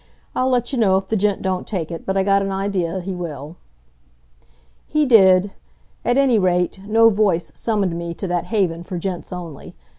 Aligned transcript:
I'll 0.35 0.49
let 0.49 0.73
you 0.73 0.79
know 0.79 0.97
if 0.97 1.09
the 1.09 1.15
gent 1.15 1.43
don't 1.43 1.67
take 1.67 1.91
it, 1.91 2.07
but 2.07 2.17
I 2.17 2.23
got 2.23 2.41
an 2.41 2.51
idea 2.51 3.01
he 3.01 3.13
will." 3.13 3.57
He 4.87 5.05
did. 5.05 5.51
At 6.03 6.17
any 6.17 6.39
rate, 6.39 6.79
no 6.87 7.11
voice 7.11 7.51
summoned 7.53 7.95
me 7.95 8.15
to 8.15 8.25
that 8.27 8.45
haven 8.45 8.81
for 8.83 8.97
gents 8.97 9.31
only. 9.31 9.75